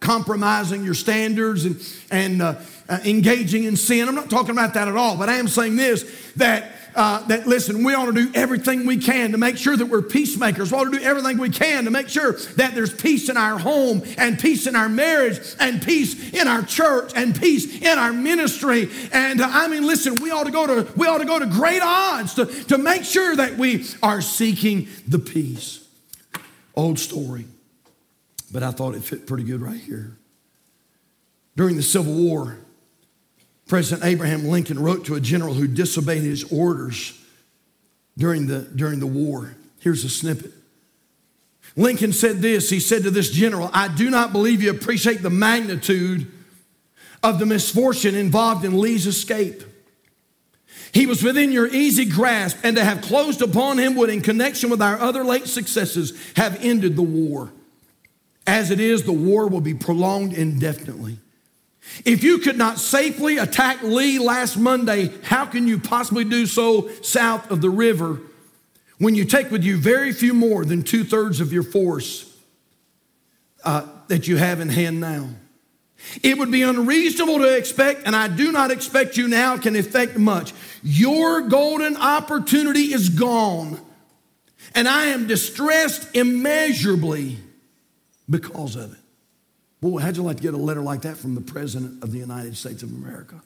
[0.00, 2.54] compromising your standards and, and uh,
[2.88, 4.08] uh, engaging in sin.
[4.08, 6.72] I'm not talking about that at all, but I am saying this that.
[6.92, 10.02] Uh, that listen, we ought to do everything we can to make sure that we're
[10.02, 10.72] peacemakers.
[10.72, 13.60] We ought to do everything we can to make sure that there's peace in our
[13.60, 18.12] home and peace in our marriage and peace in our church and peace in our
[18.12, 18.90] ministry.
[19.12, 21.46] And uh, I mean, listen, we ought to go to we ought to go to
[21.46, 25.86] great odds to, to make sure that we are seeking the peace.
[26.74, 27.44] Old story,
[28.50, 30.16] but I thought it fit pretty good right here.
[31.56, 32.58] During the Civil War,
[33.66, 37.16] President Abraham Lincoln wrote to a general who disobeyed his orders
[38.18, 39.54] during the, during the war.
[39.78, 40.52] Here's a snippet.
[41.76, 45.30] Lincoln said this He said to this general, I do not believe you appreciate the
[45.30, 46.30] magnitude
[47.22, 49.62] of the misfortune involved in Lee's escape.
[50.92, 54.70] He was within your easy grasp, and to have closed upon him would, in connection
[54.70, 57.52] with our other late successes, have ended the war.
[58.46, 61.18] As it is, the war will be prolonged indefinitely.
[62.04, 66.88] If you could not safely attack Lee last Monday, how can you possibly do so
[67.02, 68.20] south of the river
[68.98, 72.32] when you take with you very few more than two thirds of your force
[73.64, 75.28] uh, that you have in hand now?
[76.22, 80.16] It would be unreasonable to expect, and I do not expect you now can effect
[80.16, 80.54] much.
[80.82, 83.78] Your golden opportunity is gone,
[84.74, 87.38] and I am distressed immeasurably
[88.30, 88.98] because of it.
[89.80, 92.18] Boy, how'd you like to get a letter like that from the President of the
[92.18, 93.42] United States of America?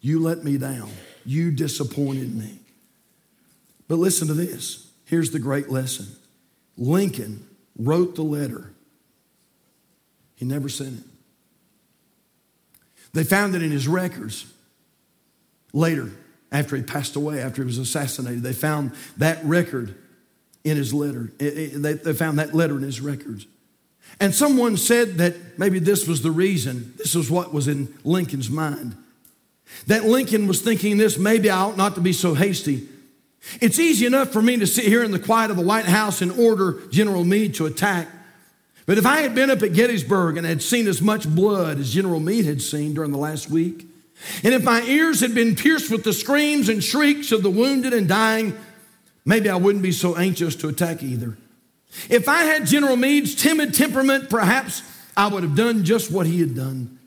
[0.00, 0.90] You let me down.
[1.24, 2.60] You disappointed me.
[3.88, 4.88] But listen to this.
[5.06, 6.06] Here's the great lesson
[6.76, 7.46] Lincoln
[7.78, 8.72] wrote the letter,
[10.36, 11.04] he never sent it.
[13.12, 14.46] They found it in his records
[15.72, 16.10] later,
[16.52, 18.42] after he passed away, after he was assassinated.
[18.42, 19.94] They found that record
[20.64, 21.32] in his letter.
[21.38, 23.46] they found that letter in his records.
[24.18, 28.48] And someone said that maybe this was the reason, this was what was in Lincoln's
[28.48, 28.96] mind.
[29.88, 32.88] That Lincoln was thinking this, maybe I ought not to be so hasty.
[33.60, 36.22] It's easy enough for me to sit here in the quiet of the White House
[36.22, 38.08] and order General Meade to attack.
[38.86, 41.92] But if I had been up at Gettysburg and had seen as much blood as
[41.92, 43.86] General Meade had seen during the last week,
[44.42, 47.92] and if my ears had been pierced with the screams and shrieks of the wounded
[47.92, 48.56] and dying,
[49.24, 51.36] maybe I wouldn't be so anxious to attack either.
[52.08, 54.82] If I had General Meade's timid temperament, perhaps
[55.16, 56.98] I would have done just what he had done.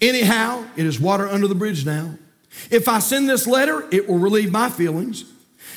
[0.00, 2.16] Anyhow, it is water under the bridge now.
[2.70, 5.24] If I send this letter, it will relieve my feelings,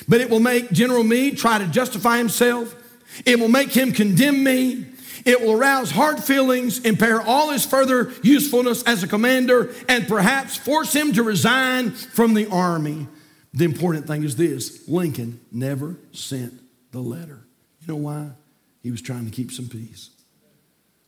[0.08, 2.76] but it will make General Meade try to justify himself.
[3.26, 4.86] It will make him condemn me.
[5.26, 10.56] It will arouse hard feelings, impair all his further usefulness as a commander, and perhaps
[10.56, 13.08] force him to resign from the army.
[13.54, 16.54] The important thing is this Lincoln never sent
[16.92, 17.46] the letter.
[17.82, 18.30] You know why?
[18.82, 20.10] He was trying to keep some peace.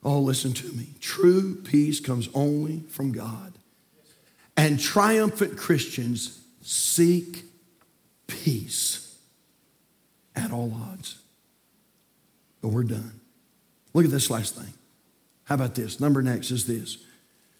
[0.04, 0.90] Oh, listen to me.
[1.00, 3.54] True peace comes only from God.
[4.58, 7.44] And triumphant Christians seek
[8.28, 9.18] peace
[10.36, 11.20] at all odds.
[12.62, 13.20] But we're done.
[13.94, 14.74] Look at this last thing.
[15.46, 16.00] How about this?
[16.00, 16.98] Number next is this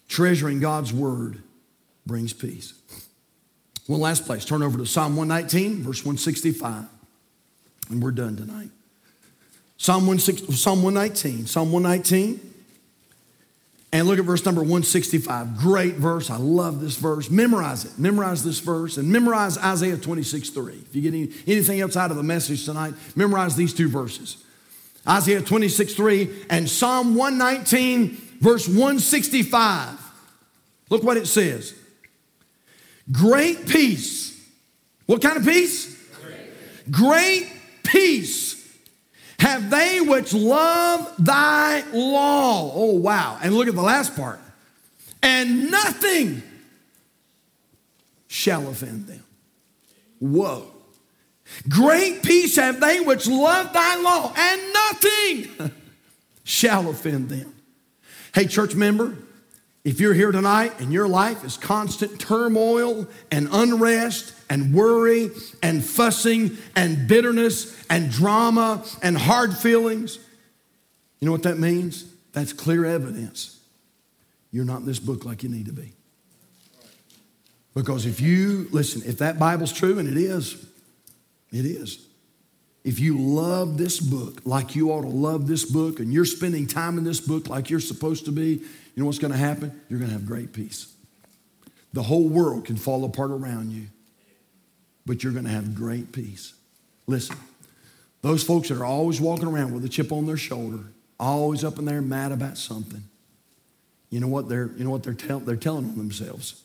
[0.08, 1.42] treasuring God's word
[2.06, 2.74] brings peace.
[3.86, 4.44] One last place.
[4.44, 6.84] Turn over to Psalm 119, verse 165.
[7.90, 8.70] And we're done tonight.
[9.82, 11.46] Psalm, 16, Psalm 119.
[11.46, 12.54] Psalm 119.
[13.92, 15.58] And look at verse number 165.
[15.58, 16.30] Great verse.
[16.30, 17.28] I love this verse.
[17.28, 17.98] Memorize it.
[17.98, 20.74] Memorize this verse and memorize Isaiah 26 3.
[20.74, 24.44] If you get any, anything else out of the message tonight, memorize these two verses.
[25.06, 29.98] Isaiah 26 3 and Psalm 119, verse 165.
[30.90, 31.74] Look what it says.
[33.10, 34.40] Great peace.
[35.06, 36.00] What kind of peace?
[36.22, 38.61] Great, Great peace
[39.42, 42.70] have they which love thy law.
[42.72, 43.40] Oh, wow.
[43.42, 44.38] And look at the last part.
[45.20, 46.44] And nothing
[48.28, 49.24] shall offend them.
[50.20, 50.68] Whoa.
[51.68, 55.72] Great peace have they which love thy law, and nothing
[56.44, 57.52] shall offend them.
[58.32, 59.16] Hey, church member,
[59.84, 65.30] if you're here tonight and your life is constant turmoil and unrest and worry
[65.62, 70.18] and fussing and bitterness and drama and hard feelings,
[71.20, 72.04] you know what that means?
[72.32, 73.58] That's clear evidence
[74.52, 75.92] you're not in this book like you need to be.
[77.74, 80.66] Because if you, listen, if that Bible's true, and it is,
[81.50, 82.06] it is.
[82.84, 86.66] If you love this book like you ought to love this book, and you're spending
[86.66, 88.62] time in this book like you're supposed to be,
[88.94, 89.80] you know what's going to happen?
[89.88, 90.92] You're going to have great peace.
[91.92, 93.86] The whole world can fall apart around you,
[95.04, 96.54] but you're going to have great peace.
[97.06, 97.36] Listen,
[98.22, 100.84] those folks that are always walking around with a chip on their shoulder,
[101.18, 103.02] always up in there mad about something,
[104.10, 106.62] you know what they're, you know what they're, tell, they're telling on themselves?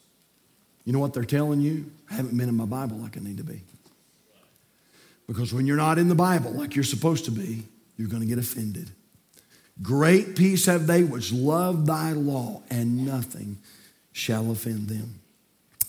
[0.84, 1.92] You know what they're telling you?
[2.10, 3.62] I haven't been in my Bible like I need to be.
[5.28, 7.64] Because when you're not in the Bible like you're supposed to be,
[7.98, 8.90] you're going to get offended.
[9.82, 13.58] Great peace have they which love thy law, and nothing
[14.12, 15.20] shall offend them.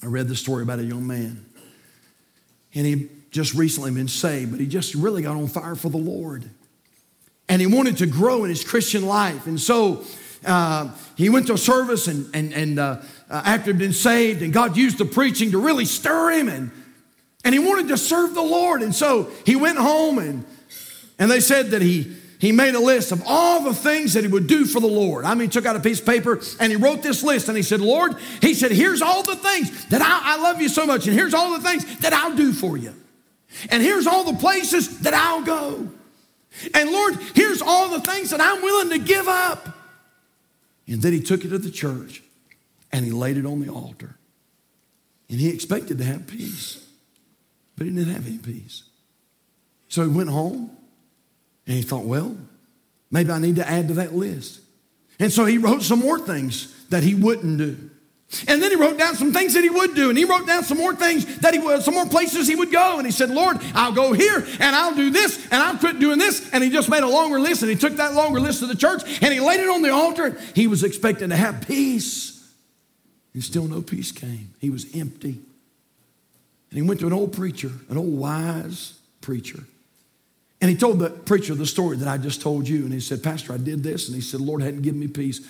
[0.02, 1.46] I read the story about a young man,
[2.74, 5.98] and he just recently been saved, but he just really got on fire for the
[5.98, 6.44] Lord.
[7.48, 9.46] And he wanted to grow in his Christian life.
[9.46, 10.04] And so
[10.44, 14.42] uh, he went to a service, and, and, and uh, uh after he'd been saved,
[14.42, 16.70] and God used the preaching to really stir him, and,
[17.42, 18.82] and he wanted to serve the Lord.
[18.82, 20.44] And so he went home, and,
[21.18, 24.30] and they said that he he made a list of all the things that he
[24.30, 25.24] would do for the Lord.
[25.24, 27.56] I mean, he took out a piece of paper and he wrote this list and
[27.56, 30.86] he said, Lord, he said, here's all the things that I, I love you so
[30.86, 32.94] much, and here's all the things that I'll do for you.
[33.70, 35.88] And here's all the places that I'll go.
[36.74, 39.76] And Lord, here's all the things that I'm willing to give up.
[40.86, 42.22] And then he took it to the church
[42.92, 44.16] and he laid it on the altar.
[45.28, 46.84] And he expected to have peace,
[47.76, 48.84] but he didn't have any peace.
[49.88, 50.76] So he went home
[51.68, 52.36] and he thought, well,
[53.10, 54.60] maybe I need to add to that list.
[55.20, 57.90] And so he wrote some more things that he wouldn't do.
[58.46, 60.62] And then he wrote down some things that he would do, and he wrote down
[60.62, 62.98] some more things that he would, some more places he would go.
[62.98, 66.18] And he said, Lord, I'll go here, and I'll do this, and I'll quit doing
[66.18, 66.50] this.
[66.52, 68.76] And he just made a longer list, and he took that longer list to the
[68.76, 70.38] church, and he laid it on the altar.
[70.54, 72.52] He was expecting to have peace.
[73.32, 74.54] And still no peace came.
[74.58, 75.40] He was empty.
[76.70, 79.64] And he went to an old preacher, an old wise preacher.
[80.60, 82.84] And he told the preacher the story that I just told you.
[82.84, 84.08] And he said, Pastor, I did this.
[84.08, 85.46] And he said, Lord hadn't given me peace.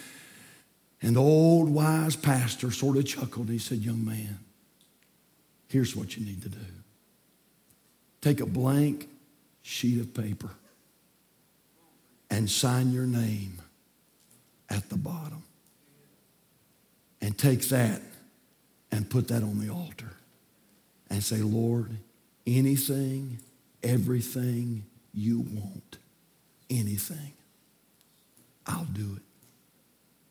[1.01, 3.49] And the old wise pastor sort of chuckled.
[3.49, 4.38] He said, Young man,
[5.68, 6.59] here's what you need to do
[8.21, 9.09] take a blank
[9.62, 10.51] sheet of paper
[12.31, 13.62] and sign your name
[14.68, 15.42] at the bottom.
[17.21, 18.01] And take that
[18.92, 20.12] and put that on the altar
[21.11, 21.97] and say, Lord,
[22.47, 23.38] anything,
[23.83, 24.85] everything
[25.18, 25.98] you want,
[26.70, 27.33] anything,
[28.66, 29.22] I'll do it.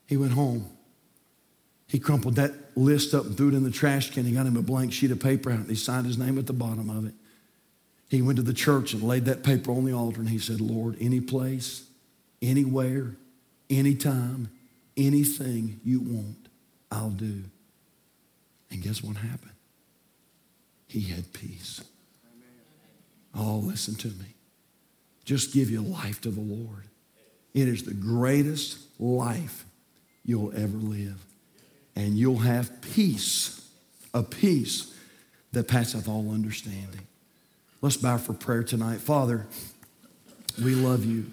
[0.08, 0.69] He went home.
[1.88, 4.26] He crumpled that list up and threw it in the trash can.
[4.26, 6.47] He got him a blank sheet of paper out and he signed his name at
[6.47, 7.13] the bottom of it.
[8.10, 10.62] He went to the church and laid that paper on the altar and he said,
[10.62, 11.86] Lord, any place,
[12.41, 13.15] anywhere,
[13.69, 14.50] anytime,
[14.95, 16.47] anything you want,
[16.91, 17.43] I'll do.
[18.69, 19.52] And guess what happened?
[20.88, 21.83] He had peace.
[23.35, 24.37] Oh, listen to me.
[25.28, 26.86] Just give your life to the Lord.
[27.54, 29.65] It is the greatest life
[30.23, 31.21] you'll ever live.
[31.98, 33.69] And you'll have peace,
[34.13, 34.94] a peace
[35.52, 37.08] that passeth all understanding.
[37.82, 39.02] Let's bow for prayer tonight.
[39.02, 39.46] Father,
[40.63, 41.25] we love you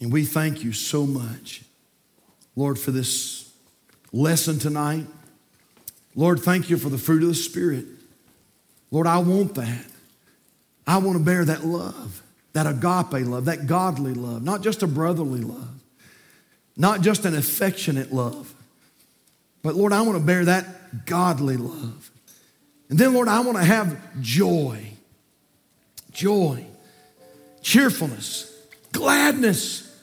[0.00, 1.62] and we thank you so much,
[2.56, 3.52] Lord, for this
[4.12, 5.06] lesson tonight.
[6.16, 7.84] Lord, thank you for the fruit of the Spirit.
[8.90, 9.86] Lord, I want that.
[10.88, 12.22] I want to bear that love,
[12.56, 15.68] that agape love, that godly love, not just a brotherly love,
[16.74, 18.54] not just an affectionate love,
[19.62, 22.10] but Lord, I want to bear that godly love.
[22.88, 24.86] And then, Lord, I want to have joy,
[26.12, 26.64] joy,
[27.60, 28.50] cheerfulness,
[28.90, 29.94] gladness.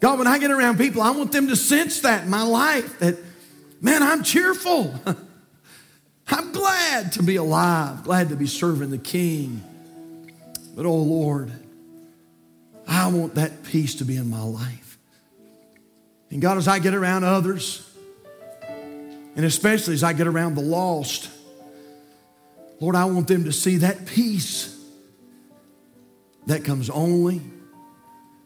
[0.00, 2.98] God, when I get around people, I want them to sense that in my life
[2.98, 3.16] that,
[3.80, 4.94] man, I'm cheerful.
[6.28, 9.62] I'm glad to be alive, glad to be serving the King.
[10.74, 11.52] But oh Lord,
[12.96, 14.98] I want that peace to be in my life.
[16.30, 17.88] And God, as I get around others,
[19.36, 21.30] and especially as I get around the lost,
[22.80, 24.72] Lord, I want them to see that peace
[26.46, 27.40] that comes only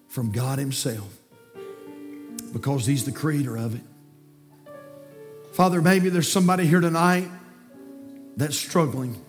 [0.09, 1.17] from God Himself
[2.53, 3.83] because He's the creator of it.
[5.53, 7.29] Father, maybe there's somebody here tonight
[8.37, 9.21] that's struggling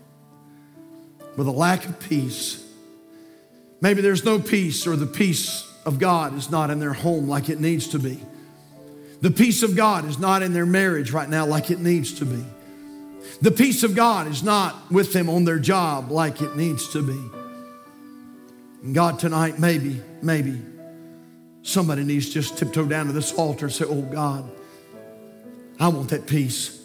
[1.35, 2.65] with a lack of peace.
[3.81, 7.49] Maybe there's no peace, or the peace of God is not in their home like
[7.49, 8.19] it needs to be.
[9.21, 12.25] The peace of God is not in their marriage right now like it needs to
[12.25, 12.43] be.
[13.41, 17.01] The peace of God is not with them on their job like it needs to
[17.01, 17.19] be.
[18.83, 20.61] And God, tonight, maybe, maybe
[21.63, 24.49] somebody needs to just tiptoe down to this altar and say, Oh God,
[25.79, 26.79] I want that peace.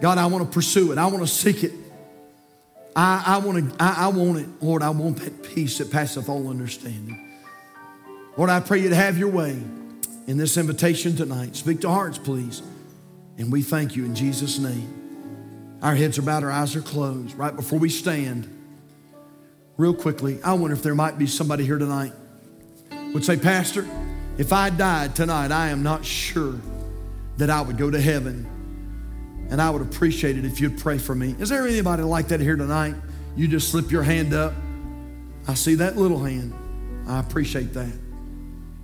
[0.00, 0.98] God, I want to pursue it.
[0.98, 1.72] I want to seek it.
[2.96, 4.48] I, I want to, I, I want it.
[4.60, 7.34] Lord, I want that peace that passeth all understanding.
[8.36, 9.50] Lord, I pray you to have your way
[10.26, 11.54] in this invitation tonight.
[11.54, 12.62] Speak to hearts, please.
[13.38, 15.78] And we thank you in Jesus' name.
[15.82, 17.36] Our heads are bowed, our eyes are closed.
[17.36, 18.48] Right before we stand,
[19.76, 22.12] real quickly, I wonder if there might be somebody here tonight
[23.16, 23.88] would say, Pastor,
[24.36, 26.60] if I died tonight, I am not sure
[27.38, 28.46] that I would go to heaven.
[29.50, 31.36] And I would appreciate it if you'd pray for me.
[31.38, 32.94] Is there anybody like that here tonight?
[33.36, 34.52] You just slip your hand up.
[35.46, 36.52] I see that little hand.
[37.06, 37.92] I appreciate that.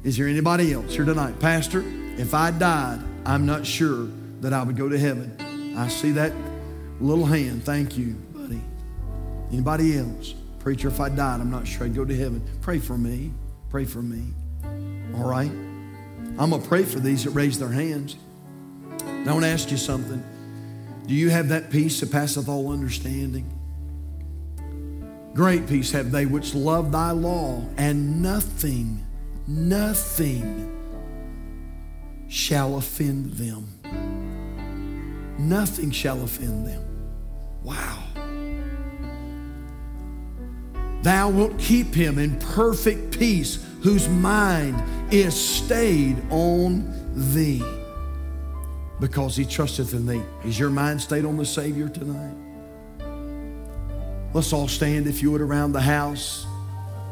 [0.04, 1.38] Is there anybody else here tonight?
[1.40, 1.82] Pastor,
[2.16, 4.08] if I died, I'm not sure
[4.40, 5.74] that I would go to heaven.
[5.76, 6.32] I see that
[7.00, 7.64] little hand.
[7.64, 8.60] Thank you, buddy.
[9.50, 10.34] Anybody else?
[10.60, 12.42] Preacher, if I died, I'm not sure I'd go to heaven.
[12.60, 13.32] Pray for me.
[13.70, 14.32] Pray for me.
[15.16, 15.50] All right?
[16.38, 18.16] I'm going to pray for these that raise their hands.
[19.04, 20.22] Now, I want to ask you something.
[21.12, 23.44] Do you have that peace that passeth all understanding?
[25.34, 29.04] Great peace have they which love thy law, and nothing,
[29.46, 30.74] nothing
[32.28, 33.68] shall offend them.
[35.38, 36.82] Nothing shall offend them.
[37.62, 38.04] Wow.
[41.02, 44.82] Thou wilt keep him in perfect peace, whose mind
[45.12, 46.90] is stayed on
[47.34, 47.62] thee,
[49.02, 50.22] because he trusteth in thee.
[50.44, 52.36] Is your mind stayed on the Savior tonight?
[54.32, 56.46] Let's all stand, if you would, around the house.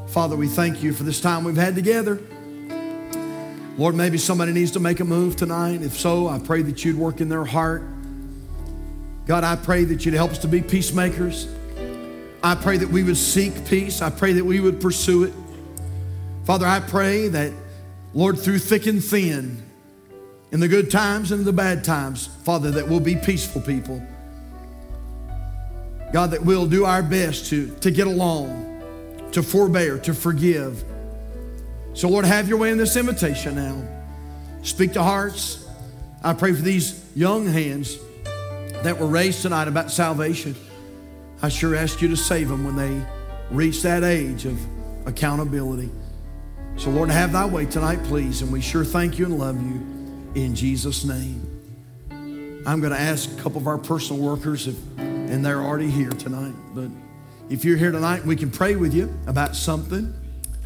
[0.06, 2.20] Father, we thank you for this time we've had together.
[3.76, 5.82] Lord, maybe somebody needs to make a move tonight.
[5.82, 7.82] If so, I pray that you'd work in their heart.
[9.26, 11.48] God, I pray that you'd help us to be peacemakers.
[12.40, 14.00] I pray that we would seek peace.
[14.00, 15.34] I pray that we would pursue it.
[16.44, 17.52] Father, I pray that,
[18.14, 19.69] Lord, through thick and thin,
[20.52, 24.02] in the good times and the bad times, Father, that we'll be peaceful people.
[26.12, 30.82] God, that we'll do our best to, to get along, to forbear, to forgive.
[31.94, 33.80] So, Lord, have your way in this invitation now.
[34.62, 35.68] Speak to hearts.
[36.22, 37.96] I pray for these young hands
[38.82, 40.56] that were raised tonight about salvation.
[41.42, 43.06] I sure ask you to save them when they
[43.50, 44.58] reach that age of
[45.06, 45.90] accountability.
[46.76, 48.42] So, Lord, have thy way tonight, please.
[48.42, 49.89] And we sure thank you and love you
[50.34, 51.46] in Jesus' name.
[52.66, 56.10] I'm going to ask a couple of our personal workers, if, and they're already here
[56.10, 56.54] tonight.
[56.74, 56.90] But
[57.48, 60.14] if you're here tonight, we can pray with you about something.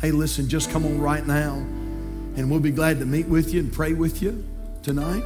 [0.01, 3.61] Hey, listen, just come on right now, and we'll be glad to meet with you
[3.61, 4.45] and pray with you
[4.83, 5.23] tonight.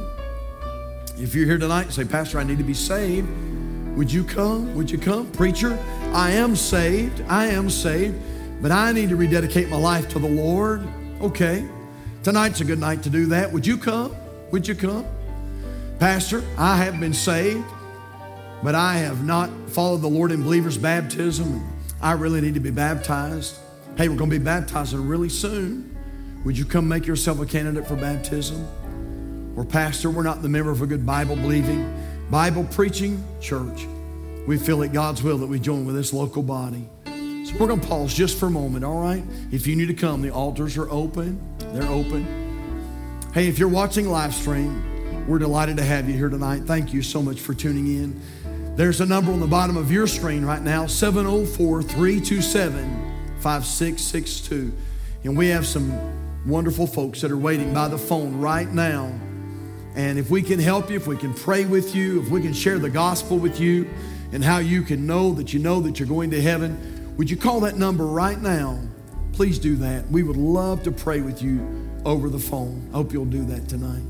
[1.17, 3.27] If you're here tonight and say, Pastor, I need to be saved,
[3.97, 4.73] would you come?
[4.75, 5.29] Would you come?
[5.31, 5.77] Preacher,
[6.13, 7.21] I am saved.
[7.27, 8.15] I am saved,
[8.61, 10.87] but I need to rededicate my life to the Lord.
[11.19, 11.67] Okay.
[12.23, 13.51] Tonight's a good night to do that.
[13.51, 14.15] Would you come?
[14.51, 15.05] Would you come?
[15.99, 17.65] Pastor, I have been saved,
[18.63, 21.67] but I have not followed the Lord in believer's baptism.
[22.01, 23.57] I really need to be baptized.
[23.97, 25.95] Hey, we're going to be baptizing really soon.
[26.45, 29.53] Would you come make yourself a candidate for baptism?
[29.57, 31.93] Or, Pastor, we're not the member of a good Bible believing,
[32.31, 33.85] Bible preaching church.
[34.47, 36.87] We feel it God's will that we join with this local body.
[37.05, 39.23] So we're going to pause just for a moment, all right?
[39.51, 41.39] If you need to come, the altars are open.
[41.73, 42.38] They're open.
[43.31, 46.63] Hey, if you're watching live stream, we're delighted to have you here tonight.
[46.63, 48.75] Thank you so much for tuning in.
[48.75, 54.73] There's a number on the bottom of your screen right now 704 327 5662.
[55.25, 55.93] And we have some
[56.47, 59.13] wonderful folks that are waiting by the phone right now.
[59.93, 62.53] And if we can help you, if we can pray with you, if we can
[62.53, 63.87] share the gospel with you,
[64.31, 67.37] and how you can know that you know that you're going to heaven, would you
[67.37, 68.81] call that number right now?
[69.33, 70.09] Please do that.
[70.09, 72.87] We would love to pray with you over the phone.
[72.91, 74.03] I hope you'll do that tonight.